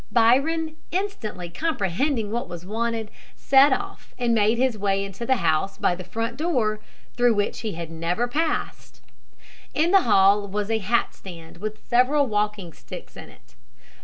[0.11, 5.77] Byron, instantly comprehending what was wanted, set off, and made his way into the house
[5.77, 6.79] by the front door,
[7.15, 9.03] through which he had never before passed.
[9.75, 13.53] In the hall was a hatstand with several walking sticks in it.